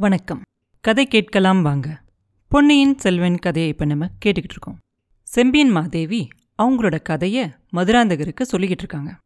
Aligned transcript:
வணக்கம். 0.00 0.42
கதை 0.80 1.06
கேட்கலாம் 1.06 1.62
வாங்க. 1.62 2.00
பொன்னியின் 2.48 2.98
செல்வன் 2.98 3.36
கதையை 3.36 3.70
இப்போ 3.70 3.84
நம்ம 3.84 4.06
கேட்டுக்கிட்டு 4.24 4.50
இருக்கோம். 4.50 4.78
செம்பியன் 5.22 5.68
மாதேவி 5.68 6.28
அவங்களோட 6.62 7.02
கதையை 7.02 7.50
மதுராந்தகருக்கு 7.72 8.42
சொல்லிக்கிட்டு 8.52 8.78
இருக்காங்க. 8.78 9.18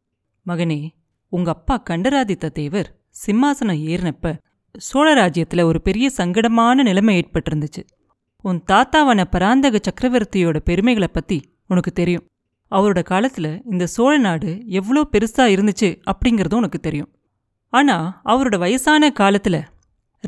மகனே 0.46 0.88
உங்க 1.29 1.50
அப்பா 1.50 1.77
கண்டராதித்த 1.77 2.48
தேவர் 2.48 3.00
சிம்மாசனம் 3.27 3.80
ஏறினப்ப 3.82 4.38
சோழ 4.79 5.14
ராஜ்யத்துல 5.14 5.62
ஒரு 5.62 5.82
பெரிய 5.82 6.10
சங்கடமான 6.16 6.74
நிலைமை 6.74 7.18
ஏற்பட்டிருந்துச்சு. 7.18 7.86
உன் 8.42 8.62
தாத்தாவான 8.72 9.24
பராந்தக 9.24 9.80
சக்கரவர்த்தியோட 9.80 10.58
பெருமைகளை 10.58 11.08
பத்தி 11.08 11.42
உனக்கு 11.66 11.92
தெரியும். 11.92 12.26
அவரோட 12.70 13.04
காலத்துல 13.10 13.60
இந்த 13.70 13.86
சோழ 13.86 14.18
நாடு 14.18 14.62
எவ்வளோ 14.66 15.08
பெருசா 15.12 15.36
இருந்துச்சு 15.36 16.02
அப்படிங்கிறதும் 16.06 16.54
உனக்கு 16.54 16.80
தெரியும். 16.80 17.14
ஆனா 17.68 18.20
அவரோட 18.24 18.59
வயசான 18.59 19.12
காலத்துல 19.20 19.70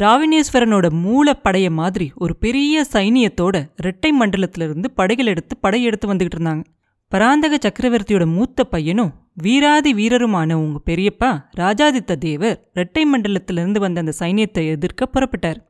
ராவினேஸ்வரனோட 0.00 0.86
மூலப்படைய 1.02 1.70
மாதிரி 1.70 2.12
ஒரு 2.14 2.36
பெரிய 2.36 2.84
சைனியத்தோட 2.92 3.56
இரட்டை 3.76 4.10
மண்டலத்திலிருந்து 4.20 4.88
படைகள் 4.94 5.26
எடுத்து 5.26 5.56
படையெடுத்து 5.56 6.14
வந்துகிட்டு 6.14 6.36
இருந்தாங்க. 6.36 6.64
பராந்தக 7.12 7.58
சக்கரவர்த்தியோட 7.64 8.24
மூத்த 8.26 8.64
பையனும் 8.64 9.12
வீராதி 9.34 9.94
வீரருமான 9.94 10.52
உங்க 10.52 10.80
பெரியப்பா 10.86 11.30
ராஜாதித்த 11.56 12.16
தேவர் 12.16 12.70
இரட்டை 12.74 13.04
மண்டலத்திலிருந்து 13.12 13.78
வந்த 13.78 14.00
அந்த 14.00 14.12
சைனியத்தை 14.18 14.64
எதிர்க்க 14.66 15.10
புறப்பட்டார். 15.12 15.60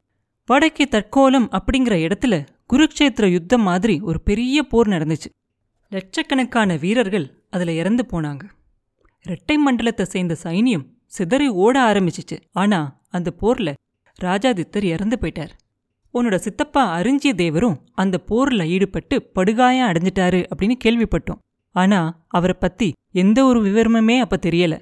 வடக்கே 0.46 0.84
தற்கோலம் 0.84 1.48
அப்படிங்கிற 1.58 1.94
இடத்துல 2.06 2.34
குருக்ஷேத்திர 2.72 3.26
யுத்தம் 3.26 3.62
மாதிரி 3.62 4.00
ஒரு 4.00 4.20
பெரிய 4.20 4.62
போர் 4.62 4.88
நடந்துச்சு. 4.88 5.28
லட்சக்கணக்கான 5.88 6.76
வீரர்கள் 6.76 7.26
அதுல 7.50 7.72
இறந்து 7.72 8.04
போனாங்க. 8.12 8.42
இரட்டை 9.24 9.56
மண்டலத்தை 9.56 10.06
சேர்ந்த 10.06 10.36
சைனியம் 10.42 10.86
சிதறி 11.06 11.48
ஓட 11.48 11.92
ஆரம்பிச்சிச்சு. 11.92 12.36
ஆனா 12.52 12.80
அந்த 13.10 13.32
போர்ல 13.40 13.72
ராஜாதித்தர் 14.22 14.84
இறந்து 14.84 15.18
போயிட்டார். 15.20 15.50
உன்னோட 16.14 16.34
சித்தப்பா 16.34 16.98
அரிஞ்சிய 16.98 17.32
தேவரும் 17.36 17.76
அந்த 17.92 18.20
போர்ல 18.30 18.66
ஈடுபட்டு 18.66 19.22
படுகாயம் 19.22 19.88
அடைஞ்சிட்டாரு 19.88 20.44
அப்படின்னு 20.56 20.74
கேள்விப்பட்டோம். 20.84 21.38
ஆனா 21.70 22.24
அவரை 22.28 22.56
பத்தி 22.58 22.92
எந்த 23.12 23.44
ஒரு 23.44 23.64
விவரமுமே 23.64 24.18
அப்ப 24.18 24.38
தெரியல. 24.46 24.80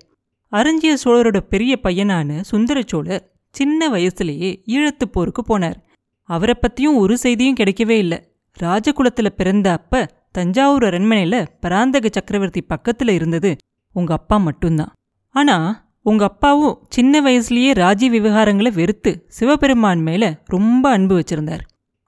அரிஞ்சிய 0.52 0.94
சோழரோட 1.04 1.40
பெரிய 1.40 1.78
பையனான 1.82 2.40
சுந்தர 2.40 2.82
சோழர் 2.86 3.32
சின்ன 3.50 3.88
வயசுலயே 3.88 4.62
ஈழத்துப் 4.66 5.12
போருக்கு 5.12 5.58
போனார். 5.58 5.74
அவரை 6.22 6.54
பத்தியும் 6.60 6.96
ஒரு 6.96 7.18
செய்தியும் 7.18 7.54
கிடைக்கவே 7.54 7.88
இல்லை. 7.88 8.28
ராஜகுலத்துல 8.60 9.28
பிறந்த 9.28 9.72
அப்ப 9.72 10.08
தஞ்சாவூர் 10.32 10.82
அரண்மனையில 10.82 11.46
பராந்தக 11.60 12.08
சக்கரவர்த்தி 12.12 12.64
பக்கத்துல 12.68 13.10
இருந்தது 13.10 13.56
உங்க 13.92 14.14
அப்பா 14.14 14.36
மட்டும்தான். 14.36 14.92
ஆனா 15.28 15.81
உங்க 16.04 16.24
அப்பாவும் 16.24 16.78
சின்ன 16.88 17.20
வயசுலயே 17.20 17.72
ராஜி 17.82 18.06
விவகாரங்களை 18.14 18.70
வெறுத்து 18.72 19.24
சிவபெருமான் 19.28 20.00
மேல 20.02 20.42
ரொம்ப 20.44 20.90
அன்பு 20.90 21.14
வச்சிருந்தார். 21.18 21.62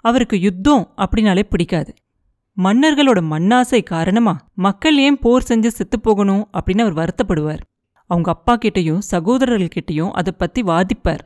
அவருக்கு 0.05 0.41
யுத்தம் 0.41 0.95
அப்படின்னாலே 0.97 1.43
பிடிக்காது. 1.43 1.93
மன்னர்களோட 2.57 3.21
மண்ணாசை 3.33 3.83
காரணமா 3.83 4.35
மக்கள் 4.55 4.99
ஏன் 4.99 5.19
போர் 5.19 5.47
செஞ்சு 5.49 5.67
செத்து 5.67 6.01
போகணும் 6.01 6.49
அப்படின்னு 6.53 6.83
அவர் 6.85 6.99
வருத்தப்படுவார். 7.01 7.63
அவங்க 8.11 8.31
அப்பா 8.31 8.55
கிட்டயும் 8.57 8.99
சகோதரர்கள் 8.99 9.75
கிட்டயும் 9.77 10.11
அதை 10.11 10.33
பத்தி 10.39 10.63
வாதிப்பார். 10.63 11.25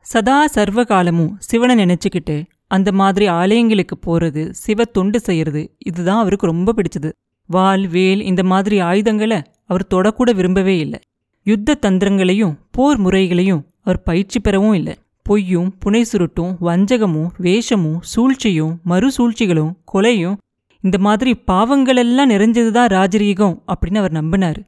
சதா 0.00 0.46
சர்வ 0.46 0.84
காலமும் 0.84 1.36
சிவனை 1.38 1.74
நினைச்சுக்கிட்டு 1.84 2.36
அந்த 2.66 2.92
மாதிரி 2.92 3.28
ஆலயங்களுக்கு 3.28 3.96
போறது 4.06 4.50
சிவ 4.50 4.84
தொண்டு 4.84 5.20
செய்யறது 5.20 5.62
இதுதான் 5.78 6.18
அவருக்கு 6.18 6.46
ரொம்ப 6.46 6.74
பிடிச்சது. 6.76 7.10
வாள் 7.48 7.86
வேல் 7.88 8.22
இந்த 8.22 8.42
மாதிரி 8.42 8.78
ஆயுதங்களை 8.78 9.42
அவர் 9.66 9.90
தொடக்கூட 9.94 10.30
விரும்பவே 10.34 10.78
இல்லை. 10.78 11.00
யுத்த 11.44 11.78
தந்திரங்களையும் 11.82 12.54
போர் 12.70 12.98
முறைகளையும் 12.98 13.66
அவர் 13.82 14.02
பயிற்சி 14.02 14.40
பெறவும் 14.40 14.72
இல்லை. 14.72 14.94
பொய்யும் 15.22 15.74
புனை 15.84 16.02
சுருட்டும் 16.02 16.56
வஞ்சகமும் 16.60 17.28
வேஷமும் 17.38 18.00
சூழ்ச்சியும் 18.00 18.80
மறுசூழ்ச்சிகளும் 18.86 19.72
கொலையும் 19.92 20.36
இந்த 20.80 20.98
மாதிரி 20.98 21.32
பாவங்களெல்லாம் 21.46 22.30
நிறைஞ்சதுதான் 22.32 22.90
ராஜரீகம் 22.96 23.62
அப்படின்னு 23.66 23.96
அவர் 23.96 24.12
நம்பினார். 24.12 24.60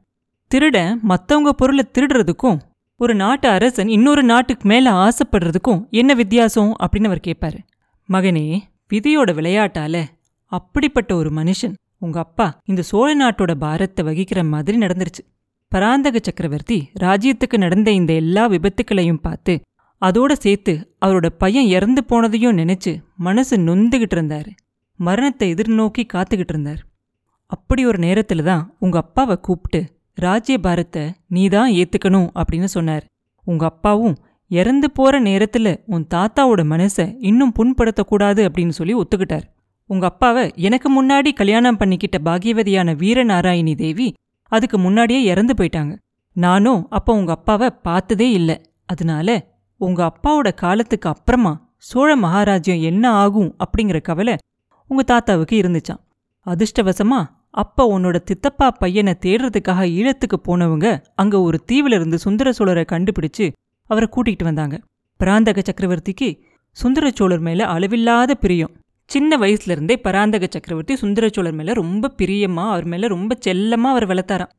திருடன் 0.48 0.98
மத்தவங்க 1.02 1.52
பொருளை 1.52 1.84
திருடுறதுக்கும் 1.92 2.58
ஒரு 2.96 3.14
நாட்டு 3.14 3.48
அரசன் 3.48 3.88
இன்னொரு 3.88 4.22
நாட்டுக்கு 4.22 4.68
மேல 4.68 4.90
ஆசைப்படுறதுக்கும் 4.90 5.88
என்ன 5.90 6.14
வித்தியாசம் 6.14 6.76
அப்படின்னு 6.80 7.04
அவர் 7.04 7.26
கேட்பாரு. 7.26 7.58
மகனே 8.12 8.60
விதியோட 8.92 9.32
விளையாட்டால 9.32 10.04
அப்படிப்பட்ட 10.44 11.14
ஒரு 11.14 11.30
மனுஷன் 11.30 11.74
உங்க 11.98 12.18
அப்பா 12.18 12.58
இந்த 12.64 12.82
சோழ 12.82 13.16
நாட்டோட 13.16 13.54
பாரத்தை 13.54 14.04
வகிக்கிற 14.04 14.48
மாதிரி 14.48 14.78
நடந்துருச்சு. 14.78 15.24
பராந்தக 15.72 16.18
சக்கரவர்த்தி 16.22 16.76
ராஜ்யத்துக்கு 17.00 17.56
நடந்த 17.56 17.90
இந்த 17.90 18.12
எல்லா 18.12 18.48
விபத்துக்களையும் 18.48 19.22
பார்த்து 19.22 19.54
அதோட 20.02 20.32
சேர்த்து 20.32 20.72
அவரோட 21.06 21.26
பையன் 21.38 21.66
இறந்து 21.66 22.02
போனதையும் 22.08 22.58
நினைச்சு 22.60 22.92
மனசு 23.16 23.54
நொந்துகிட்டு 23.56 24.16
இருந்தாரு. 24.16 24.50
மரணத்தை 25.00 25.46
எதிர்நோக்கி 25.54 26.02
காத்துக்கிட்டு 26.14 26.54
இருந்தார். 26.54 26.80
அப்படி 27.46 27.86
ஒரு 27.86 27.98
நேரத்துல 27.98 28.42
தான் 28.42 28.76
உங்க 28.78 28.96
அப்பாவை 28.98 29.36
கூப்பிட்டு 29.40 29.80
ராஜ்ய 30.18 30.58
பாரத்தை 30.58 31.02
நீதான் 31.26 31.72
ஏத்துக்கணும் 31.72 32.28
அப்படின்னு 32.34 32.64
சொன்னார். 32.64 33.04
உங்க 33.46 33.64
அப்பாவும் 33.64 34.16
இறந்து 34.50 34.90
போற 34.90 35.20
நேரத்துல 35.20 35.68
உன் 35.86 36.06
தாத்தாவோட 36.14 36.62
மனசை 36.72 37.06
இன்னும் 37.18 37.54
புண்படுத்தக்கூடாது 37.58 38.40
அப்படின்னு 38.48 38.68
சொல்லி 38.68 38.94
ஒத்துக்கிட்டார். 38.94 39.46
உங்க 39.90 40.06
அப்பாவை 40.06 40.52
எனக்கு 40.56 40.88
முன்னாடி 40.94 41.32
கல்யாணம் 41.32 41.78
பண்ணிக்கிட்ட 41.78 42.18
பாகியவதியான 42.24 42.94
வீரநாராயணி 42.94 43.74
தேவி 43.74 44.08
அதுக்கு 44.52 44.78
முன்னாடியே 44.78 45.22
இறந்து 45.22 45.54
போயிட்டாங்க. 45.54 45.94
நானும் 46.36 46.86
அப்போ 46.90 47.12
உங்க 47.12 47.32
அப்பாவை 47.32 47.70
பார்த்ததே 47.70 48.30
இல்லை. 48.30 48.56
அதனால 48.86 49.28
உங்க 49.80 50.00
அப்பாவோட 50.06 50.54
காலத்துக்கு 50.54 51.08
அப்புறமா 51.08 51.52
சோழ 51.78 52.16
மகாராஜ்யம் 52.16 52.82
என்ன 52.82 53.10
ஆகும் 53.10 53.56
அப்படிங்கிற 53.58 54.00
கவலை 54.00 54.36
உங்க 54.90 55.02
தாத்தாவுக்கு 55.02 55.60
இருந்துச்சான் 55.60 56.02
அதிர்ஷ்டவசமா 56.46 57.20
அப்ப 57.50 57.98
உன்னோட 57.98 58.16
தித்தப்பா 58.24 58.70
பையனை 58.78 59.12
தேடுறதுக்காக 59.20 59.84
ஈழத்துக்கு 59.98 60.38
போனவங்க 60.48 60.86
அங்க 61.14 61.40
ஒரு 61.40 61.58
தீவுல 61.72 61.96
இருந்து 61.98 62.18
சுந்தர 62.18 62.50
சோழரை 62.50 62.84
கண்டுபிடிச்சு 62.92 63.46
அவரை 63.90 64.08
கூட்டிகிட்டு 64.16 64.44
வந்தாங்க. 64.44 64.76
பிராந்தக 65.20 65.62
சக்கரவர்த்திக்கு 65.68 66.28
சுந்தர 66.76 67.10
சோழர் 67.10 67.40
மேல 67.40 67.66
அளவில்லாத 67.66 68.34
பிரியம். 68.34 68.72
சின்ன 69.08 69.36
வயசுல 69.36 69.70
இருந்தே 69.70 69.96
பராந்தக 69.96 70.46
சக்கரவர்த்தி 70.50 70.96
சுந்தர 70.96 71.28
மேலே 71.34 71.50
மேல 71.50 71.72
ரொம்ப 71.72 72.12
பிரியமா 72.18 72.64
அவர் 72.70 72.84
மேல 72.84 73.06
ரொம்ப 73.06 73.36
செல்லமா 73.46 73.90
அவர் 73.92 74.06
வளர்த்தாராம். 74.06 74.52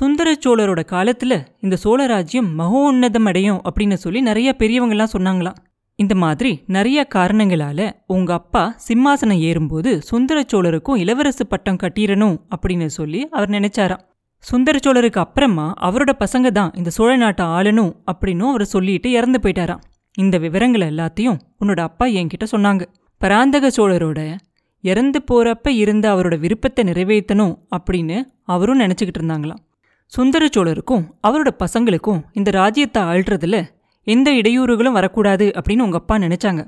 சுந்தரச்சோழரோட 0.00 0.36
சோழரோட 0.44 0.82
காலத்துல 0.90 1.46
இந்த 1.60 1.76
சோழ 1.76 2.06
ராஜ்யம் 2.06 2.58
மகோன்னதம் 2.58 3.26
அடையும் 3.26 3.62
அப்படின்னு 3.64 3.92
சொல்லி 3.92 4.20
நிறைய 4.20 4.54
பெரியவங்கள்லாம் 4.58 5.14
சொன்னாங்களாம். 5.18 5.56
இந்த 5.96 6.14
மாதிரி 6.14 6.62
நிறைய 6.66 7.08
காரணங்களால 7.14 7.90
உங்க 8.06 8.32
அப்பா 8.32 8.76
சிம்மாசனம் 8.88 9.38
ஏறும்போது 9.38 10.00
சுந்தரச்சோழருக்கும் 10.10 11.00
இளவரசு 11.02 11.44
பட்டம் 11.48 11.80
கட்டிடணும் 11.82 12.36
அப்படின்னு 12.56 12.86
சொல்லி 12.86 13.28
அவர் 13.28 13.50
நினைச்சாராம். 13.50 14.00
சுந்தர 14.38 14.78
சோழருக்கு 14.86 15.18
அப்புறமா 15.18 15.74
அவரோட 15.80 16.12
பசங்க 16.18 16.50
தான் 16.50 16.72
இந்த 16.74 16.90
சோழ 16.90 17.16
நாட்டை 17.16 17.46
ஆளணும் 17.46 17.92
அப்படின்னும் 18.12 18.52
அவர் 18.52 18.64
சொல்லிட்டு 18.64 19.10
இறந்து 19.10 19.38
போயிட்டாராம். 19.42 19.82
இந்த 20.18 20.38
விவரங்கள் 20.38 20.90
எல்லாத்தையும் 20.90 21.38
உன்னோட 21.60 21.80
அப்பா 21.80 22.06
என்கிட்ட 22.06 22.46
சொன்னாங்க. 22.50 22.82
பராந்தக 23.20 23.70
சோழரோட 23.76 24.20
இறந்து 24.80 25.18
போறப்ப 25.30 25.68
இருந்த 25.68 26.14
அவரோட 26.14 26.38
விருப்பத்தை 26.38 26.84
நிறைவேற்றணும் 26.84 27.54
அப்படின்னு 27.76 28.16
அவரும் 28.44 28.80
நினச்சிக்கிட்டு 28.80 29.20
இருந்தாங்களாம். 29.20 29.60
சுந்தர 30.12 30.44
சோழருக்கும் 30.46 31.04
அவரோட 31.28 31.50
பசங்களுக்கும் 31.62 32.20
இந்த 32.32 32.50
ராஜ்யத்தை 32.50 33.02
ஆள்றதுல 33.02 33.56
எந்த 34.06 34.30
இடையூறுகளும் 34.30 34.96
வரக்கூடாது 34.98 35.46
அப்படின்னு 35.56 35.80
உங்க 35.80 35.96
அப்பா 35.96 36.16
நினச்சாங்க. 36.18 36.62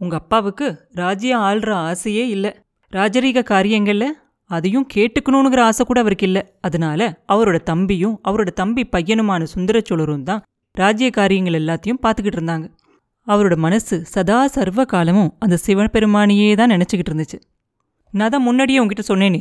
உங்க 0.00 0.16
அப்பாவுக்கு 0.16 0.66
ராஜ்யம் 0.92 1.40
ஆள்ற 1.40 1.70
ஆசையே 1.72 2.24
இல்லை. 2.28 2.52
ராஜரீக 2.92 3.44
காரியங்கள்ல 3.52 4.06
அதையும் 4.50 4.88
கேட்டுக்கணுங்கிற 4.94 5.60
ஆசை 5.60 5.84
கூட 5.86 6.00
அவருக்கு 6.00 6.26
இல்லை. 6.26 6.42
அதனால 6.60 7.00
அவரோட 7.28 7.58
தம்பியும் 7.70 8.20
அவரோட 8.28 8.50
தம்பி 8.54 8.82
பையனுமான 8.92 9.42
சுந்தர 9.42 9.80
சோழரும் 9.84 10.22
தான் 10.22 10.42
ராஜ்ய 10.72 11.10
காரியங்கள் 11.10 11.58
எல்லாத்தையும் 11.62 12.02
பார்த்துக்கிட்டு 12.02 12.38
இருந்தாங்க. 12.40 12.66
அவரோட 13.26 13.56
மனசு 13.56 13.96
சதா 14.04 14.46
சர்வ 14.46 14.84
காலமும் 14.84 15.30
அந்த 15.38 15.56
சிவபெருமானையே 15.66 16.54
தான் 16.54 16.70
நினச்சிக்கிட்டு 16.70 17.12
இருந்துச்சு. 17.12 17.38
நான் 18.10 18.32
தான் 18.34 18.42
முன்னாடியே 18.42 18.78
உங்ககிட்ட 18.78 19.14
சொன்னேனே 19.14 19.40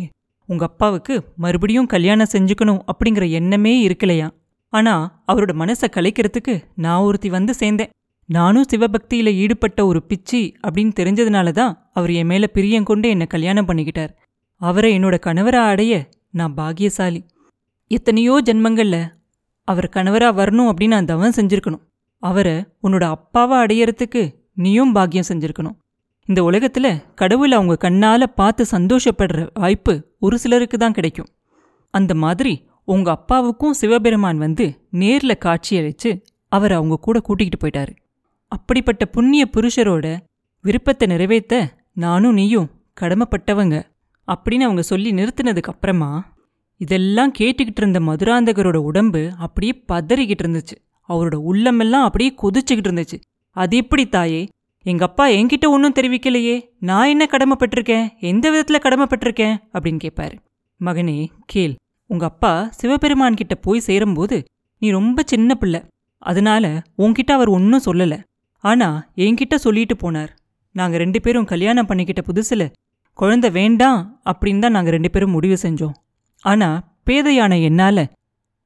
உங்க 0.50 0.64
அப்பாவுக்கு 0.66 1.16
மறுபடியும் 1.44 1.86
கல்யாணம் 1.86 2.32
செஞ்சுக்கணும் 2.34 2.82
அப்படிங்கிற 2.92 3.26
எண்ணமே 3.30 3.74
இருக்கலையா? 3.88 4.28
ஆனா 4.74 5.24
அவரோட 5.32 5.52
மனசை 5.62 5.88
கலைக்கிறதுக்கு 5.96 6.54
நான் 6.76 7.06
ஒருத்தி 7.08 7.30
வந்து 7.30 7.54
சேர்ந்தேன். 7.60 7.92
நானும் 8.30 8.68
சிவபக்தியில 8.72 9.30
ஈடுபட்ட 9.44 9.80
ஒரு 9.86 10.00
பிச்சி 10.10 10.42
அப்படின்னு 10.66 10.94
தெரிஞ்சதுனால 11.00 11.52
தான் 11.52 11.74
அவர் 11.94 12.12
என் 12.12 12.30
மேல 12.32 12.48
பிரியம் 12.48 12.84
கொண்டு 12.84 13.10
என்னை 13.10 13.28
கல்யாணம் 13.28 13.68
பண்ணிக்கிட்டார். 13.68 14.12
அவரை 14.62 14.90
என்னோட 14.98 15.16
கணவரா 15.28 15.64
அடைய 15.72 15.94
நான் 16.32 16.56
பாகியசாலி 16.58 17.22
எத்தனையோ 17.92 18.36
ஜென்மங்களில் 18.46 19.02
அவர் 19.68 19.94
கணவரா 19.96 20.30
வரணும் 20.40 20.70
அப்படின்னு 20.72 20.98
நான் 20.98 21.12
தவம் 21.12 21.36
செஞ்சிருக்கணும். 21.36 21.84
அவரை 22.18 22.66
உன்னோட 22.84 23.04
அப்பாவை 23.04 23.58
அடையறதுக்கு 23.58 24.36
நீயும் 24.54 24.92
பாக்கியம் 24.92 25.28
செஞ்சிருக்கணும். 25.28 25.76
இந்த 26.26 26.42
உலகத்துல 26.42 27.04
கடவுள் 27.16 27.52
அவங்க 27.52 27.90
கண்ணால 27.90 28.24
பார்த்து 28.24 28.66
சந்தோஷப்படுற 28.72 29.50
வாய்ப்பு 29.54 30.16
ஒரு 30.20 30.40
சிலருக்கு 30.40 30.78
தான் 30.78 30.94
கிடைக்கும். 30.94 31.28
அந்த 31.90 32.16
மாதிரி 32.16 32.68
உங்க 32.84 33.12
அப்பாவுக்கும் 33.12 33.74
சிவபெருமான் 33.74 34.38
வந்து 34.38 34.88
நேர்ல 34.92 35.34
காட்சியளிச்சு 35.46 36.22
அவர் 36.48 36.72
அவங்க 36.72 36.96
கூட 36.96 37.22
கூட்டிகிட்டு 37.28 37.60
போயிட்டாரு. 37.64 37.94
அப்படிப்பட்ட 38.48 39.06
புண்ணிய 39.06 39.50
புருஷரோட 39.58 40.18
விருப்பத்தை 40.62 41.08
நிறைவேற்ற 41.08 41.84
நானும் 41.94 42.34
நீயும் 42.34 42.70
கடமைப்பட்டவங்க 43.02 43.84
அப்படின்னு 44.28 44.66
அவங்க 44.68 44.82
சொல்லி 44.82 45.12
நிறுத்தினதுக்கு 45.12 45.72
அப்புறமா 45.74 46.34
இதெல்லாம் 46.78 47.32
கேட்டுக்கிட்டு 47.40 47.82
இருந்த 47.82 48.00
மதுராந்தகரோட 48.00 48.76
உடம்பு 48.76 49.32
அப்படியே 49.38 49.84
பதறிக்கிட்டு 49.92 50.44
இருந்துச்சு. 50.44 50.76
அவரோட 51.10 51.36
உள்ளமெல்லாம் 51.36 52.04
அப்படியே 52.04 52.34
கொதிச்சுக்கிட்டு 52.44 52.90
இருந்துச்சு. 52.90 53.22
அது 53.50 53.78
எப்படி 53.78 54.10
தாயே? 54.10 54.48
எங்கப்பா 54.86 55.26
என்கிட்ட 55.38 55.68
ஒன்றும் 55.68 55.94
தெரிவிக்கலையே. 55.94 56.64
நான் 56.80 57.08
என்ன 57.08 57.28
கடமைப்பட்டிருக்கேன்? 57.32 58.10
எந்த 58.20 58.52
விதத்துல 58.52 58.74
கடமைப்பட்டிருக்கேன்? 58.74 59.58
அப்படின்னு 59.74 60.00
கேட்பாரு 60.04 60.34
மகனே 60.86 61.28
கேள். 61.46 61.76
உங்க 62.08 62.26
அப்பா 62.26 62.68
சிவபெருமான் 62.72 63.34
கிட்ட 63.34 63.56
போய் 63.56 63.80
சேரும்போது 63.80 64.44
நீ 64.80 64.90
ரொம்ப 64.90 65.24
சின்ன 65.26 65.56
பிள்ளை. 65.56 65.82
அதனால 66.18 66.82
உன்கிட்ட 66.98 67.32
அவர் 67.32 67.48
ஒன்றும் 67.48 67.82
சொல்லல. 67.86 68.24
ஆனா 68.60 69.10
என்கிட்ட 69.16 69.56
சொல்லிட்டு 69.56 69.96
போனார். 69.96 70.28
நாங்க 70.72 70.98
ரெண்டு 70.98 71.22
பேரும் 71.22 71.46
கல்யாணம் 71.46 71.88
பண்ணிக்கிட்ட 71.88 72.24
புதுசுல 72.24 72.72
குழந்தை 73.14 73.50
வேண்டாம் 73.50 74.22
அப்படின்னு 74.26 74.60
தான் 74.60 74.72
நாங்க 74.72 74.90
ரெண்டு 74.90 75.10
பேரும் 75.10 75.32
முடிவு 75.32 75.58
செஞ்சோம். 75.62 75.92
ஆனா 76.42 76.84
பேதையான 77.06 77.64
என்னால 77.64 78.12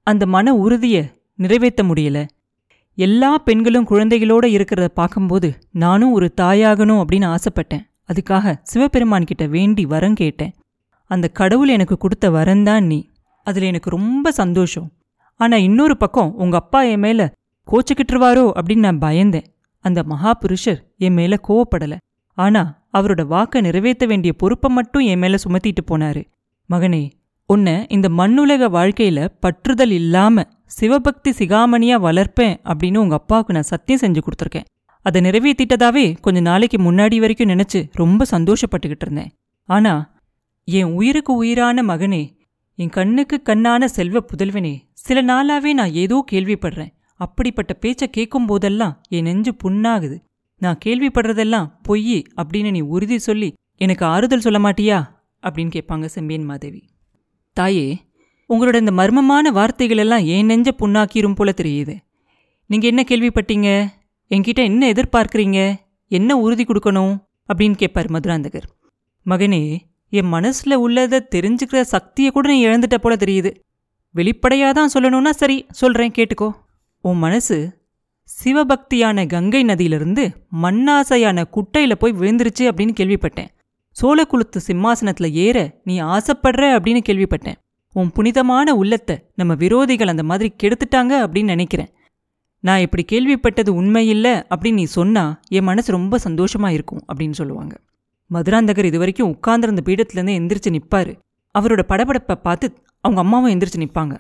அந்த 0.04 0.26
மன 0.26 0.56
உறுதிய 0.56 1.18
நிறைவேற்ற 1.40 1.84
முடியல. 1.84 2.28
எல்லா 2.96 3.38
பெண்களும் 3.38 3.88
குழந்தைகளோட 3.88 4.46
இருக்கிறத 4.46 4.86
பார்க்கும்போது 4.86 5.60
நானும் 5.72 6.12
ஒரு 6.12 6.34
தாயாகணும் 6.42 7.04
அப்படின்னு 7.04 7.36
ஆசைப்பட்டேன். 7.36 7.86
அதுக்காக 8.14 8.58
சிவபெருமான் 8.64 9.24
கிட்ட 9.24 9.46
வேண்டி 9.48 9.86
வரம் 9.86 10.14
கேட்டேன். 10.14 10.54
அந்த 11.06 11.28
கடவுள் 11.28 11.68
எனக்கு 11.68 11.98
கொடுத்த 11.98 12.30
வரந்தான் 12.30 12.86
நீ. 12.86 13.10
அதுல 13.44 13.66
எனக்கு 13.66 13.90
ரொம்ப 13.90 14.32
சந்தோஷம். 14.32 14.92
ஆனா 15.36 15.58
இன்னொரு 15.58 15.98
பக்கம் 15.98 16.36
உங்க 16.36 16.58
அப்பா 16.58 16.82
என் 16.82 17.00
மேல 17.00 17.34
கோச்சுக்கிட்டுருவாரோ 17.72 18.52
அப்படின்னு 18.56 18.78
நான் 18.78 19.00
பயந்தேன். 19.00 19.46
அந்த 19.80 20.04
மகா 20.04 20.34
புருஷர் 20.34 20.92
என் 20.98 21.14
மேல 21.14 21.40
கோவப்படல. 21.48 21.98
ஆனா 22.34 22.88
அவரோட 22.94 23.26
வாக்க 23.28 23.62
நிறைவேற்ற 23.62 24.06
வேண்டிய 24.06 24.34
பொறுப்பை 24.34 24.74
மட்டும் 24.74 25.06
என் 25.06 25.20
மேல 25.20 25.36
சுமத்திட்டு 25.36 25.84
போனாரு. 25.92 26.24
மகனே 26.70 27.12
உன்னை 27.46 27.86
இந்த 27.90 28.10
மண்ணுலக 28.10 28.70
வாழ்க்கையில 28.70 29.28
பற்றுதல் 29.42 29.92
இல்லாம 29.92 30.48
சிவபக்தி 30.70 31.32
சிகாமணியா 31.32 31.96
வளர்ப்பேன் 32.06 32.58
அப்படின்னு 32.64 32.98
உங்க 32.98 33.16
அப்பாவுக்கு 33.16 33.54
நான் 33.54 33.70
சத்தியம் 33.72 34.02
செஞ்சு 34.02 34.22
கொடுத்துருக்கேன். 34.24 34.68
அதை 35.02 35.22
நிறைவேற்றிட்டதாவே 35.22 36.20
கொஞ்ச 36.20 36.40
நாளைக்கு 36.40 36.78
முன்னாடி 36.78 37.18
வரைக்கும் 37.20 37.50
நினைச்சு 37.50 37.90
ரொம்ப 37.92 38.26
சந்தோஷப்பட்டுக்கிட்டு 38.32 39.02
இருந்தேன். 39.02 39.32
ஆனா 39.64 40.16
என் 40.64 40.92
உயிருக்கு 40.94 41.34
உயிரான 41.34 41.84
மகனே 41.84 42.24
என் 42.76 42.90
கண்ணுக்கு 42.90 43.42
கண்ணான 43.44 43.86
செல்வ 43.86 44.20
புதல்வனே 44.20 44.78
சில 44.94 45.22
நாளாவே 45.22 45.74
நான் 45.74 45.94
ஏதோ 45.94 46.26
கேள்விப்படுறேன். 46.32 46.94
அப்படிப்பட்ட 47.16 47.78
பேச்ச 47.82 48.04
கேட்கும் 48.12 48.46
போதெல்லாம் 48.46 49.02
என் 49.10 49.24
நெஞ்சு 49.24 49.54
புண்ணாகுது. 49.64 50.18
நான் 50.58 50.80
கேள்விப்படுறதெல்லாம் 50.86 51.72
பொய் 51.84 52.26
அப்படின்னு 52.42 52.70
நீ 52.70 52.80
உறுதி 52.80 53.18
சொல்லி 53.18 53.54
எனக்கு 53.76 54.06
ஆறுதல் 54.06 54.40
சொல்ல 54.40 54.60
மாட்டியா? 54.60 55.00
அப்படின்னு 55.44 55.72
கேட்பாங்க 55.76 56.06
செம்பியன் 56.06 56.44
மாதேவி. 56.44 56.90
தாயே 57.54 58.00
உங்களோட 58.50 58.76
இந்த 58.76 58.92
மர்மமான 58.92 59.52
வார்த்தைகள் 59.52 59.98
எல்லாம் 59.98 60.20
ஏன் 60.20 60.46
நெஞ்ச 60.46 60.72
புண்ணாக்கிரும் 60.80 61.36
போல 61.36 61.54
தெரியுது. 61.58 61.98
நீங்க 62.66 62.88
என்ன 62.88 63.04
கேள்விப்பட்டீங்க? 63.08 63.88
என்கிட்ட 64.30 64.64
என்ன 64.64 64.92
எதிர்பார்க்கறீங்க? 64.92 65.76
என்ன 66.08 66.38
உறுதி 66.38 66.64
கொடுக்கணும்? 66.64 67.18
அப்படின்னு 67.54 67.76
கேட்பார் 67.76 68.06
மதுராந்தகர். 68.06 68.68
மகனே 69.26 69.78
என் 70.10 70.34
மனசுல 70.34 70.74
உள்ளதை 70.74 71.28
தெரிஞ்சுக்கிற 71.36 71.82
சக்தியை 71.82 72.32
கூட 72.32 72.50
நீ 72.50 72.66
இழந்துட்ட 72.66 72.98
போல 72.98 73.16
தெரியுது. 73.16 73.56
வெளிப்படையாக 74.12 74.74
தான் 74.74 74.90
சொல்லணும்னா 74.94 75.30
சரி 75.30 75.66
சொல்றேன் 75.70 76.12
கேட்டுக்கோ. 76.12 76.52
உன் 77.02 77.18
மனசு 77.18 77.78
சிவபக்தியான 78.44 79.28
கங்கை 79.28 79.64
நதியிலிருந்து 79.64 80.36
மண்ணாசையான 80.62 81.44
குட்டையில 81.52 81.96
போய் 81.96 82.14
விழுந்துருச்சு 82.14 82.60
அப்படின்னு 82.60 82.92
கேள்விப்பட்டேன். 83.00 83.48
சோழக்குளுத்து 84.02 84.58
சிம்மாசனத்துல 84.68 85.32
ஏற 85.32 85.80
நீ 85.84 86.02
ஆசைப்படுற 86.02 86.66
அப்படின்னு 86.78 87.00
கேள்விப்பட்டேன். 87.10 87.56
உன் 87.94 88.12
புனிதமான 88.12 88.76
உள்ளத்தை 88.76 89.16
நம்ம 89.36 89.54
விரோதிகள் 89.54 90.08
அந்த 90.08 90.24
மாதிரி 90.24 90.54
கெடுத்துட்டாங்க 90.64 91.14
அப்படின்னு 91.26 91.44
நினைக்கிறேன். 91.44 91.90
நான் 92.60 92.80
இப்படி 92.80 93.06
கேள்விப்பட்டது 93.12 93.70
உண்மையில்ல 93.70 94.44
அப்படின்னு 94.56 94.74
நீ 94.74 94.84
சொன்னா 94.84 95.40
என் 95.48 95.64
மனசு 95.64 95.92
ரொம்ப 95.92 96.20
சந்தோஷமா 96.24 96.70
இருக்கும் 96.70 97.06
அப்படின்னு 97.14 97.32
சொல்லுவாங்க. 97.32 97.76
மதுராந்தகர் 98.34 98.84
இது 98.84 98.98
வரைக்கும் 98.98 99.30
உட்கார்ந்திருந்த 99.30 99.82
பீடத்துலேருந்து 99.86 100.38
எந்திரிச்சு 100.40 100.70
நிப்பாரு. 100.70 101.20
அவரோட 101.60 101.82
படபடப்பை 101.88 102.36
பார்த்து 102.36 102.74
அவங்க 103.00 103.22
அம்மாவும் 103.22 103.52
எந்திரிச்சு 103.52 103.78
நிப்பாங்க. 103.78 104.20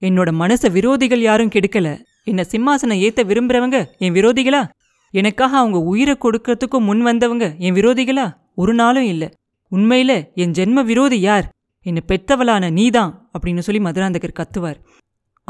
என்னோட 0.00 0.30
மனசை 0.32 0.70
விரோதிகள் 0.70 1.18
யாரும் 1.18 1.48
கெடுக்கல. 1.48 2.00
என்ன 2.24 2.46
சிம்மாசனம் 2.50 3.02
ஏத்த 3.06 3.20
விரும்புறவங்க 3.24 3.86
என் 3.98 4.12
விரோதிகளா? 4.12 4.68
எனக்காக 5.10 5.56
அவங்க 5.56 5.78
உயிரை 5.78 6.18
கொடுக்கறதுக்கும் 6.20 6.78
முன் 6.78 7.02
வந்தவங்க 7.02 7.54
என் 7.58 7.74
விரோதிகளா? 7.74 8.32
ஒரு 8.54 8.74
நாளும் 8.74 9.04
இல்ல. 9.04 9.30
உண்மையில 9.70 10.32
என் 10.34 10.50
ஜென்ம 10.50 10.84
விரோதி 10.84 11.20
யார்? 11.20 11.52
என்னை 11.82 12.02
பெத்தவளான 12.06 12.72
நீதான் 12.72 13.30
அப்படின்னு 13.38 13.58
சொல்லி 13.58 13.80
மதுராந்தகர் 13.80 14.32
கத்துவார். 14.32 14.76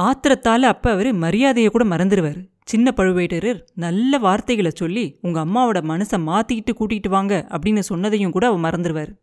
ஆத்திரத்தால 0.02 0.58
அப்ப 0.58 0.90
அவரு 0.90 1.14
மரியாதையை 1.14 1.70
கூட 1.70 1.84
மறந்துடுவார் 1.84 2.50
சின்ன 2.64 2.92
பழுவேட்டரர் 2.96 3.60
நல்ல 3.74 4.18
வார்த்தைகளை 4.18 4.70
சொல்லி 4.74 5.18
உங்க 5.22 5.44
அம்மாவோட 5.44 5.78
மனசை 5.82 6.18
மாற்றிக்கிட்டு 6.18 6.70
கூட்டிகிட்டு 6.72 7.08
வாங்க 7.08 7.46
அப்படின்னு 7.50 7.82
சொன்னதையும் 7.88 8.30
கூட 8.30 8.46
அவர் 8.46 8.60
மறந்துடுவார் 8.60 9.20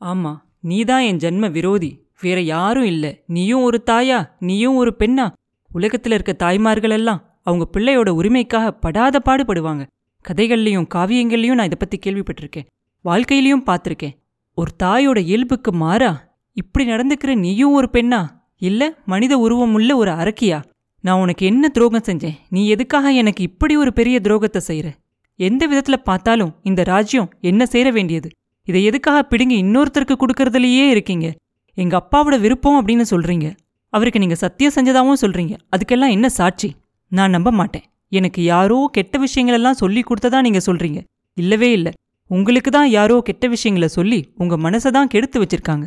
ஆமா 0.00 0.36
நீதான் 0.60 1.00
என் 1.00 1.16
ஜென்ம 1.16 1.50
விரோதி. 1.50 2.06
வேற 2.20 2.40
யாரும் 2.40 2.84
இல்ல. 2.84 3.16
நீயும் 3.26 3.62
ஒரு 3.62 3.82
தாயா 3.86 4.30
நீயும் 4.38 4.74
ஒரு 4.74 4.94
பெண்ணா. 4.98 5.32
உலகத்துல 5.74 6.12
இருக்க 6.12 6.32
தாய்மார்கள் 6.32 6.90
எல்லாம் 6.90 7.38
அவங்க 7.42 7.68
பிள்ளையோட 7.72 8.08
உரிமைக்காக 8.08 8.70
படாத 8.70 9.22
பாடுபடுவாங்க. 9.24 9.86
கதைகள்லையும் 10.28 10.86
காவியங்கள்லையும் 10.94 11.54
நான் 11.54 11.70
இதை 11.70 11.78
பத்தி 11.78 11.98
கேள்விப்பட்டிருக்கேன். 11.98 12.66
வாழ்க்கையிலையும் 13.04 13.64
பார்த்துருக்கேன். 13.66 14.16
ஒரு 14.54 14.70
தாயோட 14.82 15.18
இயல்புக்கு 15.18 15.72
மாறா 15.72 16.31
இப்படி 16.56 16.84
நடந்துக்கிற 16.90 17.34
நீயும் 17.34 17.72
ஒரு 17.72 17.88
பெண்ணா? 17.92 18.20
இல்ல 18.58 18.82
மனித 19.04 19.38
உருவம் 19.38 19.72
உள்ள 19.72 19.96
ஒரு 19.96 20.10
அரக்கியா? 20.10 20.62
நான் 21.00 21.20
உனக்கு 21.20 21.46
என்ன 21.46 21.68
துரோகம் 21.68 22.04
செஞ்சேன்? 22.06 22.36
நீ 22.48 22.68
எதுக்காக 22.68 23.12
எனக்கு 23.12 23.42
இப்படி 23.42 23.76
ஒரு 23.76 23.92
பெரிய 23.92 24.20
துரோகத்தை 24.22 24.56
செய்கிற 24.56 24.88
எந்த 25.36 25.68
விதத்துல 25.68 25.96
பார்த்தாலும் 26.04 26.52
இந்த 26.62 26.82
ராஜ்யம் 26.82 27.30
என்ன 27.40 27.66
சேர 27.66 27.90
வேண்டியது? 27.90 28.28
இதை 28.64 28.84
எதுக்காக 28.84 29.22
பிடுங்கி 29.22 29.56
இன்னொருத்தருக்கு 29.62 30.16
கொடுக்கறதுலயே 30.16 30.88
இருக்கீங்க? 30.88 31.34
எங்க 31.74 31.94
அப்பாவோட 32.02 32.40
விருப்பம் 32.40 32.78
அப்படின்னு 32.78 33.04
சொல்றீங்க. 33.10 33.46
அவருக்கு 33.88 34.18
நீங்க 34.18 34.34
சத்தியம் 34.34 34.74
செஞ்சதாவும் 34.74 35.20
சொல்றீங்க. 35.20 35.54
அதுக்கெல்லாம் 35.76 36.10
என்ன 36.10 36.28
சாட்சி? 36.28 36.70
நான் 37.08 37.30
நம்ப 37.30 37.50
மாட்டேன். 37.50 37.82
எனக்கு 38.08 38.42
யாரோ 38.42 38.88
கெட்ட 38.92 39.18
விஷயங்களெல்லாம் 39.18 39.80
சொல்லி 39.82 40.02
கொடுத்ததா 40.02 40.40
நீங்க 40.40 40.60
சொல்றீங்க? 40.66 41.00
இல்லவே 41.36 41.70
இல்ல. 41.72 41.90
உங்களுக்கு 42.30 42.70
தான் 42.70 42.88
யாரோ 42.88 43.20
கெட்ட 43.20 43.48
விஷயங்கள 43.48 43.84
சொல்லி 43.84 44.20
உங்க 44.36 44.56
மனசை 44.56 44.90
தான் 44.90 45.06
கெடுத்து 45.06 45.40
வச்சிருக்காங்க. 45.42 45.84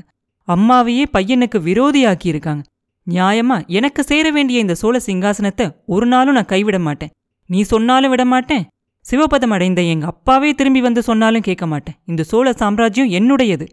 அம்மாவையே 0.48 1.06
பையனுக்கு 1.16 1.60
விரோதியாக்கி 1.68 2.28
இருக்காங்க 2.34 2.64
நியாயமா 3.08 3.58
எனக்கு 3.78 4.02
சேர 4.04 4.26
வேண்டிய 4.32 4.64
இந்த 4.64 4.76
சோழ 4.82 4.96
சிங்காசனத்தை 5.08 5.66
ஒரு 5.86 6.06
நாளும் 6.06 6.38
நான் 6.38 6.52
கைவிட 6.54 6.78
மாட்டேன். 6.80 7.12
நீ 7.50 7.60
சொன்னாலும் 7.62 8.12
விட 8.14 8.24
மாட்டேன். 8.26 8.64
சிவபதம் 9.06 9.54
அடைந்த 9.56 9.82
எங்க 9.94 10.06
அப்பாவே 10.06 10.50
திரும்பி 10.54 10.82
வந்து 10.82 11.02
சொன்னாலும் 11.02 11.46
கேட்க 11.48 11.66
மாட்டேன். 11.66 11.98
இந்த 12.06 12.22
சோழ 12.24 12.54
சாம்ராஜ்யம் 12.54 13.12
என்னுடையது. 13.18 13.66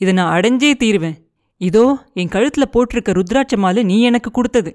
இதை 0.00 0.12
நான் 0.14 0.32
அடைஞ்சே 0.36 0.72
தீருவேன். 0.82 1.16
இதோ 1.60 1.84
என் 2.20 2.32
கழுத்துல 2.34 2.64
போட்டிருக்க 2.74 3.10
ருத்ராட்ச 3.18 3.56
மாலை 3.56 3.82
நீ 3.82 3.96
எனக்கு 4.00 4.30
கொடுத்தது. 4.30 4.72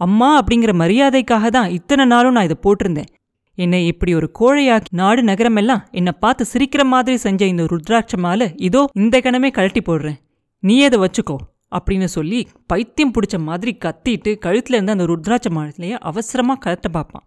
அம்மா 0.00 0.28
அப்படிங்கிற 0.40 0.72
மரியாதைக்காக 0.82 1.48
தான் 1.48 1.70
இத்தனை 1.70 2.04
நாளும் 2.04 2.36
நான் 2.36 2.48
இதை 2.48 2.58
போட்டிருந்தேன். 2.66 3.10
என்னை 3.58 3.80
இப்படி 3.86 4.12
ஒரு 4.14 4.28
கோழையாக்கி 4.38 4.92
நாடு 5.00 5.20
நகரமெல்லாம் 5.22 5.82
என்னை 5.90 6.12
பார்த்து 6.20 6.44
சிரிக்கிற 6.52 6.84
மாதிரி 6.84 7.16
செஞ்ச 7.16 7.46
இந்த 7.46 7.64
ருத்ராட்ச 7.72 8.16
மாலை 8.16 8.48
இதோ 8.68 8.82
இந்த 8.94 9.18
கணமே 9.18 9.50
கழட்டி 9.50 9.80
போடுறேன். 9.80 10.18
நீ 10.64 10.84
அதை 10.84 10.98
வச்சுக்கோ 10.98 11.36
அப்படின்னு 11.76 12.04
சொல்லி 12.04 12.48
பைத்தியம் 12.66 13.12
பிடிச்ச 13.14 13.38
மாதிரி 13.38 13.76
கத்திட்டு 13.84 14.38
கழுத்தில் 14.38 14.76
இருந்து 14.76 14.92
அந்த 14.92 15.04
ருத்ராட்ச 15.04 15.50
மாலையை 15.50 15.96
அவசரமாக 15.98 16.62
கழட்ட 16.64 16.88
பார்ப்பான். 16.88 17.24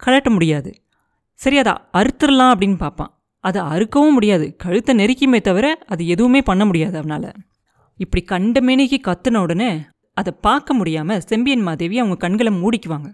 கழட்ட 0.00 0.28
முடியாது. 0.30 0.70
சரி 1.32 1.58
அதை 1.58 1.72
அறுத்துடலாம் 1.92 2.52
அப்படின்னு 2.54 2.76
பார்ப்பான். 2.76 3.12
அதை 3.44 3.60
அறுக்கவும் 3.62 4.16
முடியாது. 4.16 4.56
கழுத்தை 4.56 4.94
நெருக்கியுமே 4.96 5.40
தவிர 5.40 5.66
அது 5.86 6.06
எதுவுமே 6.06 6.42
பண்ண 6.42 6.64
முடியாது 6.64 6.96
அவனால். 6.98 7.30
இப்படி 8.00 8.22
கண்ட 8.22 8.60
மேனிக்கு 8.60 8.98
கத்துன 9.08 9.36
உடனே 9.36 9.70
அதை 10.16 10.32
பார்க்க 10.40 10.74
முடியாமல் 10.74 11.20
செம்பியன் 11.20 11.60
மாதேவி 11.60 11.98
அவங்க 11.98 12.16
கண்களை 12.16 12.52
மூடிக்குவாங்க. 12.52 13.10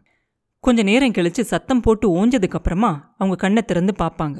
கொஞ்ச 0.64 0.82
நேரம் 0.82 1.10
கழித்து 1.10 1.44
சத்தம் 1.44 1.80
போட்டு 1.80 2.06
ஓஞ்சதுக்கப்புறமா 2.16 2.92
அவங்க 3.18 3.36
கண்ணை 3.36 3.62
திறந்து 3.62 3.92
பார்ப்பாங்க. 3.98 4.38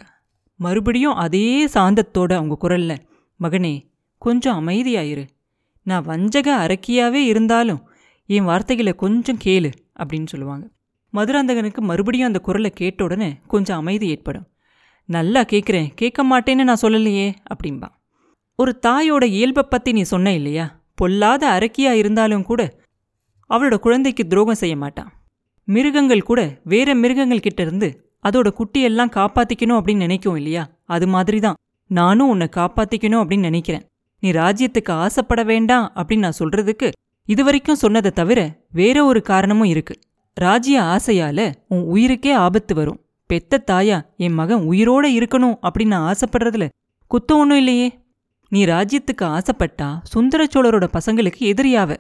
மறுபடியும் 0.61 1.14
அதே 1.14 1.66
சாந்தத்தோட 1.66 2.33
அவங்க 2.33 2.54
குரலில் 2.54 3.02
மகனே 3.40 3.75
கொஞ்சம் 4.23 4.58
அமைதியாயிரு. 4.61 5.25
நான் 5.87 6.04
வஞ்சக 6.04 6.49
அரக்கியாவே 6.64 7.23
இருந்தாலும் 7.25 7.82
என் 8.28 8.44
வார்த்தைகளை 8.44 8.92
கொஞ்சம் 8.92 9.42
கேளு 9.44 9.70
அப்படின்னு 9.99 10.26
சொல்லுவாங்க. 10.26 10.64
மதுராந்தகனுக்கு 11.14 11.80
மறுபடியும் 11.80 12.26
அந்த 12.26 12.40
குரலை 12.40 12.70
கேட்ட 12.70 13.04
உடனே 13.04 13.30
கொஞ்சம் 13.46 13.76
அமைதி 13.76 14.08
ஏற்படும். 14.08 14.46
நல்லா 15.08 15.42
கேட்குறேன் 15.42 15.88
கேட்க 15.94 16.20
மாட்டேன்னு 16.25 16.66
நான் 16.68 16.82
சொல்லலையே 16.82 17.28
அப்படின்பா 17.52 17.88
ஒரு 18.58 18.78
தாயோட 18.87 19.25
இயல்பை 19.25 19.64
பற்றி 19.68 19.92
நீ 19.92 20.02
சொன்ன 20.02 20.32
இல்லையா? 20.32 20.66
பொல்லாத 20.94 21.42
அரக்கியா 21.58 21.90
இருந்தாலும் 21.92 22.42
கூட 22.42 22.61
அவளோட 23.50 23.76
குழந்தைக்கு 23.76 24.26
துரோகம் 24.26 24.61
செய்ய 24.62 24.76
மாட்டான். 24.76 25.11
மிருகங்கள் 25.68 26.23
கூட 26.23 26.40
வேற 26.64 26.88
மிருகங்கள் 26.94 27.40
கிட்ட 27.40 27.62
இருந்து 27.62 27.88
அதோட 28.25 28.49
குட்டியெல்லாம் 28.58 29.12
காப்பாத்திக்கணும் 29.16 29.78
அப்படின்னு 29.78 30.04
நினைக்கும் 30.06 30.37
இல்லையா? 30.37 30.62
அது 30.85 31.06
மாதிரி 31.06 31.40
தான் 31.40 31.58
நானும் 31.90 32.28
உன்னை 32.28 32.49
காப்பாத்திக்கணும் 32.56 33.23
அப்படின்னு 33.23 33.49
நினைக்கிறேன். 33.50 33.85
நீ 34.23 34.30
ராஜ்யத்துக்கு 34.30 34.92
ஆசைப்பட 35.04 35.42
வேண்டாம் 35.42 35.92
அப்படின்னு 35.94 36.25
நான் 36.26 36.38
சொல்றதுக்கு 36.38 36.88
இதுவரைக்கும் 37.28 37.75
சொன்னதை 37.75 38.11
தவிர 38.11 38.40
வேற 38.73 39.04
ஒரு 39.04 39.23
காரணமும் 39.23 39.68
இருக்கு. 39.68 39.94
ராஜ்ய 40.35 40.82
ஆசையால 40.94 41.52
உன் 41.68 41.85
உயிருக்கே 41.94 42.32
ஆபத்து 42.32 42.75
வரும். 42.75 43.00
பெத்த 43.30 43.62
தாயா 43.70 43.99
என் 44.16 44.32
மகன் 44.32 44.66
உயிரோட 44.70 45.04
இருக்கணும் 45.18 45.56
அப்படின்னு 45.66 45.87
நான் 45.87 46.08
ஆசைப்படுறதுல 46.12 46.66
குத்தம் 47.11 47.40
ஒன்றும் 47.42 47.58
இல்லையே. 47.58 47.88
நீ 48.49 48.64
ராஜ்யத்துக்கு 48.64 49.25
ஆசைப்பட்டா 49.37 49.88
சுந்தர 50.02 50.46
சோழரோட 50.54 50.87
பசங்களுக்கு 50.92 51.40
எதிரியாவ. 51.52 51.96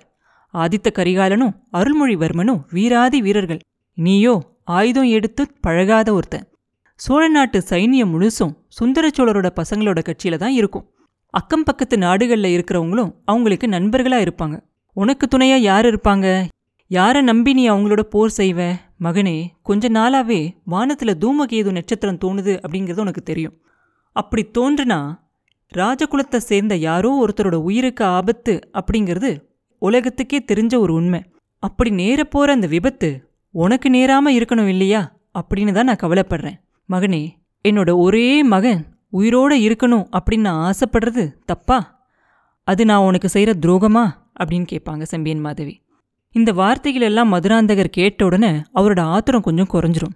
ஆதித்த 0.54 0.88
கரிகாலனும் 0.94 1.54
அருள்மொழிவர்மனும் 1.72 2.60
வீராதி 2.70 3.20
வீரர்கள். 3.22 3.60
நீயோ 3.98 4.34
ஆயுதம் 4.64 5.10
எடுத்து 5.16 5.42
பழகாத 5.60 6.08
ஒருத்தன். 6.12 6.46
சோழ 6.94 7.28
நாட்டு 7.28 7.58
சைனியம் 7.68 8.12
முழுசும் 8.14 8.54
சுந்தர 8.68 9.10
சோழரோட 9.16 9.48
பசங்களோட 9.56 9.98
கட்சியில 10.08 10.36
தான் 10.36 10.50
இருக்கும். 10.50 10.86
அக்கம் 11.36 11.62
பக்கத்து 11.62 11.96
நாடுகள்ல 11.96 12.48
இருக்கிறவங்களும் 12.48 13.14
அவங்களுக்கு 13.24 13.66
நண்பர்களா 13.66 14.26
இருப்பாங்க. 14.26 14.60
உனக்கு 14.92 15.26
துணையா 15.26 15.56
யார் 15.56 15.86
இருப்பாங்க? 15.86 16.48
யாரை 16.88 17.22
நம்பி 17.22 17.52
நீ 17.52 17.70
அவங்களோட 17.70 18.00
போர் 18.00 18.32
செய்வ? 18.36 18.72
மகனே 19.00 19.46
கொஞ்ச 19.62 19.88
நாளாவே 19.88 20.50
வானத்துல 20.70 21.14
தூமகேது 21.20 21.70
நட்சத்திரம் 21.70 22.18
தோணுது 22.24 22.58
அப்படிங்கிறது 22.68 23.00
உனக்கு 23.00 23.22
தெரியும். 23.22 23.60
அப்படி 24.12 24.50
தோன்றுனா 24.58 25.18
ராஜகுலத்தை 25.74 26.36
சேர்ந்த 26.36 26.76
யாரோ 26.76 27.24
ஒருத்தரோட 27.24 27.54
உயிருக்கு 27.54 28.04
ஆபத்து 28.04 28.68
அப்படிங்கிறது 28.72 29.42
உலகத்துக்கே 29.78 30.44
தெரிஞ்ச 30.52 30.78
ஒரு 30.78 30.92
உண்மை. 30.92 31.24
அப்படி 31.58 31.90
நேர 31.90 32.24
போற 32.24 32.52
அந்த 32.52 32.66
விபத்து 32.66 33.30
உனக்கு 33.50 33.90
நேராம 33.90 34.32
இருக்கணும் 34.32 34.66
இல்லையா? 34.66 35.16
அப்படின்னு 35.38 35.72
தான் 35.72 35.84
நான் 35.84 36.02
கவலைப்படுறேன். 36.02 36.60
மகனே 36.88 37.28
என்னோட 37.68 37.96
ஒரே 37.96 38.42
மகன் 38.42 38.86
உயிரோட 39.18 39.54
இருக்கணும் 39.54 40.08
அப்படின்னு 40.12 40.40
நான் 40.40 40.72
ஆசைப்படுறது 40.72 41.32
தப்பா? 41.44 42.08
அது 42.64 42.84
நான் 42.84 43.04
உனக்கு 43.04 43.28
செய்கிற 43.28 43.58
துரோகமா? 43.66 44.10
அப்படின்னு 44.40 44.66
கேட்பாங்க 44.72 45.02
செம்பியன் 45.02 45.40
மாதவி. 45.40 45.84
இந்த 46.30 46.52
வார்த்தைகள் 46.52 47.02
எல்லாம் 47.02 47.32
மதுராந்தகர் 47.32 47.84
கேட்ட 47.84 48.24
உடனே 48.24 48.50
அவரோட 48.74 49.00
ஆத்திரம் 49.00 49.40
கொஞ்சம் 49.40 49.66
குறைஞ்சிரும். 49.72 50.14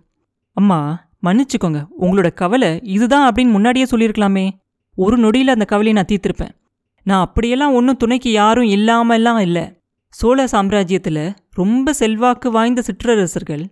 அம்மா 0.53 1.09
மன்னிச்சுக்கோங்க 1.23 1.87
உங்களோட 2.01 2.33
கவலை 2.33 2.81
இதுதான் 2.83 3.33
அப்படின்னு 3.33 3.51
முன்னாடியே 3.51 3.87
சொல்லியிருக்கலாமே. 3.91 4.51
ஒரு 4.95 5.17
நொடியில் 5.17 5.49
அந்த 5.49 5.65
கவலையை 5.65 6.05
நான் 6.05 6.19
தீர்த்திருப்பேன். 6.19 6.59
நான் 7.03 7.25
அப்படியெல்லாம் 7.25 7.75
ஒன்றும் 7.75 7.97
துணைக்கு 7.97 8.31
யாரும் 8.33 8.65
இல்லாமல்லாம் 8.65 9.39
இல்லை. 9.39 9.79
சோழ 10.09 10.45
சாம்ராஜ்யத்தில் 10.45 11.35
ரொம்ப 11.51 11.93
செல்வாக்கு 11.93 12.51
வாய்ந்த 12.51 12.83
சிற்றரசர்கள் 12.83 13.67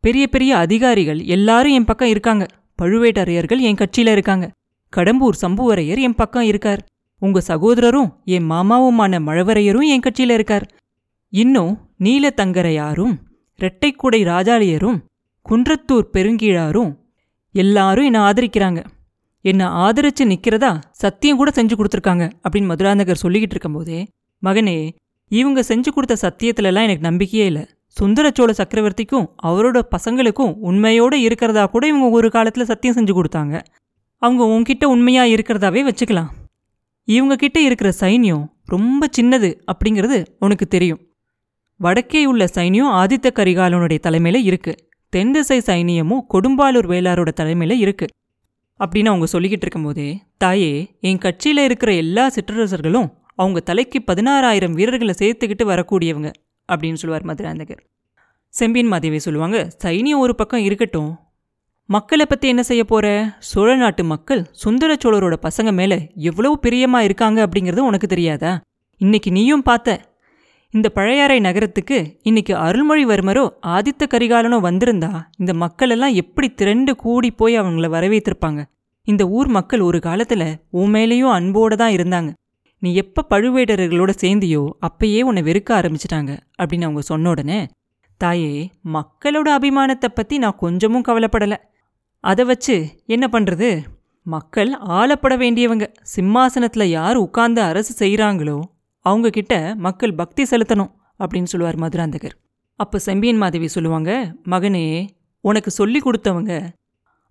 பெரிய 0.00 0.26
பெரிய 0.26 0.56
அதிகாரிகள் 0.56 1.22
எல்லாரும் 1.22 1.72
என் 1.72 1.84
பக்கம் 1.84 2.08
இருக்காங்க. 2.08 2.46
பழுவேட்டரையர்கள் 2.82 3.58
என் 3.58 3.74
கட்சியில 3.74 4.12
இருக்காங்க. 4.12 4.50
கடம்பூர் 4.92 5.40
சம்புவரையர் 5.42 6.00
என் 6.06 6.14
பக்கம் 6.14 6.42
இருக்கார். 6.42 6.82
உங்க 7.22 7.42
சகோதரரும் 7.48 8.10
என் 8.24 8.50
மாமாவுமான 8.50 9.20
மழவரையரும் 9.28 9.88
என் 9.92 10.04
கட்சியில 10.06 10.36
இருக்கார். 10.38 10.66
இன்னும் 11.32 11.72
நீலத்தங்கரையாரும் 12.04 13.14
இரட்டைக்குடை 13.58 14.20
ராஜாளியரும் 14.32 14.98
குன்றத்தூர் 15.46 16.06
பெருங்கீழாரும் 16.12 16.92
எல்லாரும் 17.54 18.04
என்னை 18.04 18.20
ஆதரிக்கிறாங்க. 18.20 18.80
என்னை 19.44 19.66
ஆதரிச்சு 19.84 20.24
நிக்கிறதா 20.32 20.70
சத்தியம் 21.02 21.36
கூட 21.36 21.50
செஞ்சு 21.56 21.74
கொடுத்துருக்காங்க 21.78 22.24
அப்படின்னு 22.44 22.70
மதுராந்தகர் 22.72 23.22
சொல்லிக்கிட்டு 23.22 23.56
இருக்கும்போதே 23.56 24.00
மகனே 24.42 24.76
இவங்க 25.30 25.60
செஞ்சு 25.68 25.90
கொடுத்த 25.94 26.14
சத்தியத்துலலாம் 26.24 26.86
எனக்கு 26.86 27.08
நம்பிக்கையே 27.08 27.46
இல்லை. 27.46 27.64
சுந்தரச்சோழ 27.96 28.50
சக்கரவர்த்திக்கும் 28.60 29.26
அவரோட 29.48 29.78
பசங்களுக்கும் 29.94 30.52
உண்மையோட 30.68 31.14
இருக்கிறதா 31.26 31.66
கூட 31.74 31.86
இவங்க 31.86 32.08
ஒரு 32.10 32.30
காலத்தில் 32.30 32.70
சத்தியம் 32.70 32.96
செஞ்சு 32.98 33.14
கொடுத்தாங்க. 33.18 33.54
அவங்க 34.18 34.44
உன்கிட்ட 34.44 34.84
உண்மையாக 34.84 35.28
இருக்கிறதாவே 35.28 35.80
வச்சுக்கலாம். 35.88 36.30
இவங்க 37.04 37.36
கிட்ட 37.36 37.60
இருக்கிற 37.60 37.92
சைன்யம் 38.00 38.44
ரொம்ப 38.64 39.08
சின்னது 39.20 39.60
அப்படிங்கிறது 39.72 40.26
உனக்கு 40.38 40.66
தெரியும். 40.66 41.00
வடக்கே 41.76 42.26
உள்ள 42.26 42.44
சைன்யம் 42.44 42.92
ஆதித்த 43.00 43.30
கரிகாலனுடைய 43.34 43.98
தலைமையில 44.06 44.42
இருக்கு. 44.42 44.74
தென் 45.08 45.32
திசை 45.32 45.58
சைனியமும் 45.58 46.24
கொடும்பாலூர் 46.34 46.88
வேளாரோட 46.92 47.28
தலைமையில 47.40 47.72
இருக்கு. 47.72 48.06
அப்படின்னு 48.80 49.06
அவங்க 49.06 49.26
சொல்லிக்கிட்டு 49.32 49.64
இருக்கும்போதே 49.66 50.22
தாயே 50.38 50.72
என் 51.00 51.18
கட்சியில் 51.18 51.64
இருக்கிற 51.64 51.94
எல்லா 51.94 52.24
சிற்றரசர்களும் 52.28 53.08
அவங்க 53.34 53.60
தலைக்கு 53.60 54.02
பதினாறாயிரம் 54.06 54.72
வீரர்களை 54.72 55.14
சேர்த்துக்கிட்டு 55.18 55.64
வரக்கூடியவங்க 55.64 56.32
அப்படின்னு 56.72 56.94
சொல்லுவார் 56.94 57.26
மதுராந்தகர். 57.26 57.82
செம்பியன் 58.48 58.88
மாதேவி 58.88 59.18
சொல்லுவாங்க 59.18 59.68
சைனியம் 59.84 60.18
ஒரு 60.18 60.34
பக்கம் 60.34 60.60
இருக்கட்டும் 60.60 61.10
மக்களை 61.88 62.24
பற்றி 62.26 62.46
என்ன 62.48 62.62
செய்ய 62.62 62.84
போற? 62.84 63.06
சோழ 63.38 63.76
நாட்டு 63.76 64.04
மக்கள் 64.04 64.40
சுந்தர 64.52 64.96
சோழரோட 65.02 65.34
பசங்க 65.42 65.70
மேலே 65.72 65.98
எவ்வளவு 66.28 66.54
பிரியமா 66.62 67.00
இருக்காங்க 67.00 67.38
அப்படிங்கிறது 67.46 67.82
உனக்கு 67.88 68.06
தெரியாதா? 68.06 68.52
இன்னைக்கு 69.00 69.30
நீயும் 69.30 69.62
பார்த்த. 69.62 69.94
இந்த 70.74 70.88
பழையாறை 70.88 71.36
நகரத்துக்கு 71.40 71.98
இன்னைக்கு 72.22 72.54
அருள்மொழிவர்மரோ 72.56 73.44
ஆதித்த 73.74 74.08
கரிகாலனோ 74.14 74.58
வந்திருந்தா 74.60 75.10
இந்த 75.36 75.54
மக்கள் 75.54 75.90
எல்லாம் 75.90 76.16
எப்படி 76.22 76.48
திரண்டு 76.54 76.94
கூடி 76.96 77.30
போய் 77.30 77.60
அவங்கள 77.60 77.90
வரவேற்றிருப்பாங்க 77.96 78.62
இந்த 79.08 79.22
ஊர் 79.28 79.48
மக்கள் 79.48 79.80
ஒரு 79.80 80.00
காலத்துல 80.06 80.42
உன் 80.70 80.92
மேலேயும் 80.94 81.34
அன்போட 81.36 81.74
தான் 81.74 81.94
இருந்தாங்க. 81.96 82.30
நீ 82.82 82.94
எப்ப 82.94 83.26
பழுவேடர்களோட 83.30 84.12
சேர்ந்தியோ 84.20 84.64
அப்பயே 84.88 85.22
உன்னை 85.22 85.42
வெறுக்க 85.42 85.70
ஆரம்பிச்சிட்டாங்க 85.78 86.32
அப்படின்னு 86.58 86.88
அவங்க 86.88 87.04
சொன்ன 87.12 87.30
உடனே 87.30 87.60
தாயே 88.20 88.52
மக்களோட 88.96 89.48
அபிமானத்தை 89.56 90.10
பத்தி 90.14 90.38
நான் 90.38 90.60
கொஞ்சமும் 90.64 91.08
கவலைப்படலை. 91.08 91.58
அதை 92.30 92.44
வச்சு 92.44 92.74
என்ன 93.06 93.24
பண்றது? 93.32 93.68
மக்கள் 94.26 94.70
ஆளப்பட 94.98 95.34
வேண்டியவங்க. 95.42 95.84
சிம்மாசனத்துல 96.14 96.84
யார் 96.98 97.16
உட்கார்ந்து 97.16 97.60
அரசு 97.62 97.92
செய்கிறாங்களோ 98.00 98.56
அவங்கக்கிட்ட 99.04 99.54
மக்கள் 99.76 100.14
பக்தி 100.14 100.42
செலுத்தணும் 100.42 100.90
அப்படின்னு 101.20 101.50
சொல்லுவார் 101.52 101.78
மதுராந்தகர். 101.82 102.34
அப்போ 102.80 102.98
செம்பியன் 102.98 103.36
மாதவி 103.36 103.68
சொல்லுவாங்க 103.68 104.10
மகனே 104.44 104.86
உனக்கு 105.44 105.70
சொல்லி 105.70 106.00
கொடுத்தவங்க 106.00 106.52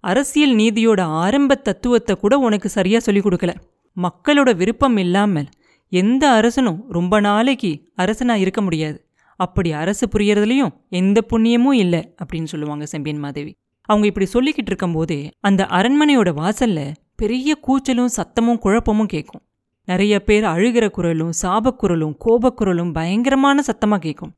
அரசியல் 0.03 0.55
நீதியோட 0.55 1.01
ஆரம்ப 1.23 1.55
தத்துவத்தை 1.67 2.15
கூட 2.15 2.33
உனக்கு 2.37 2.69
சரியா 2.69 2.99
சொல்லிக் 2.99 3.25
கொடுக்கல. 3.27 3.53
மக்களோட 3.97 4.49
விருப்பம் 4.55 4.97
இல்லாமல் 4.97 5.51
எந்த 5.91 6.23
அரசனும் 6.29 6.79
ரொம்ப 6.89 7.19
நாளைக்கு 7.19 7.71
அரசனா 7.97 8.35
இருக்க 8.35 8.61
முடியாது. 8.61 8.97
அப்படி 9.39 9.69
அரசு 9.71 10.05
புரியறதுலையும் 10.07 10.73
எந்த 11.01 11.17
புண்ணியமும் 11.29 11.79
இல்லை 11.83 12.01
அப்படின்னு 12.21 12.51
சொல்லுவாங்க 12.53 12.85
செம்பியன் 12.85 13.23
மாதேவி. 13.27 13.53
அவங்க 13.89 14.05
இப்படி 14.07 14.27
சொல்லிக்கிட்டு 14.33 14.71
இருக்கும்போதே 14.71 15.19
அந்த 15.39 15.63
அரண்மனையோட 15.71 16.31
வாசல்ல 16.41 16.79
பெரிய 17.15 17.57
கூச்சலும் 17.67 18.15
சத்தமும் 18.17 18.57
குழப்பமும் 18.57 19.05
கேட்கும் 19.05 19.43
நிறைய 19.87 20.13
பேர் 20.19 20.43
அழுகிற 20.43 20.85
குரலும் 20.89 21.33
சாபக்குரலும் 21.41 22.15
கோபக்குரலும் 22.25 22.91
பயங்கரமான 22.91 23.63
சத்தமா 23.67 23.97
கேட்கும் 23.97 24.33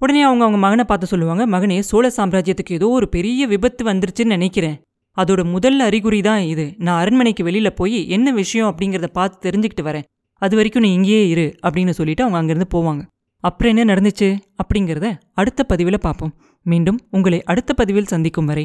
உடனே 0.00 0.22
அவங்க 0.22 0.42
அவங்க 0.44 0.58
மகனை 0.58 0.84
பார்த்து 0.84 1.06
சொல்லுவாங்க 1.06 1.44
மகனே 1.46 1.78
சோழ 1.78 2.06
சாம்ராஜ்யத்துக்கு 2.16 2.72
ஏதோ 2.72 2.88
ஒரு 2.88 3.08
பெரிய 3.08 3.46
விபத்து 3.46 3.82
வந்துருச்சுன்னு 3.84 4.34
நினைக்கிறேன். 4.36 4.76
அதோட 5.16 5.44
முதல் 5.44 5.78
அறிகுறி 5.80 6.20
தான் 6.20 6.42
இது. 6.42 6.74
நான் 6.78 7.00
அரண்மனைக்கு 7.00 7.42
வெளியில 7.44 7.68
போய் 7.70 8.08
என்ன 8.08 8.32
விஷயம் 8.32 8.68
அப்படிங்கிறத 8.70 9.08
பார்த்து 9.12 9.36
தெரிஞ்சுக்கிட்டு 9.46 9.84
வரேன். 9.88 10.06
அது 10.42 10.56
வரைக்கும் 10.56 10.82
நீ 10.82 10.90
இங்கேயே 10.92 11.22
இரு 11.28 11.46
அப்படின்னு 11.62 11.90
சொல்லிட்டு 11.90 12.24
அவங்க 12.24 12.38
அங்கேருந்து 12.40 12.68
போவாங்க. 12.74 13.02
அப்புறம் 13.44 13.76
என்ன 13.76 13.94
நடந்துச்சு 13.94 14.28
அப்படிங்கிறத 14.62 15.08
அடுத்த 15.32 15.64
பதிவில் 15.64 15.98
பார்ப்போம். 15.98 16.32
மீண்டும் 16.66 16.98
உங்களை 17.10 17.42
அடுத்த 17.42 17.74
பதிவில் 17.74 18.04
சந்திக்கும் 18.04 18.44
வரை 18.44 18.64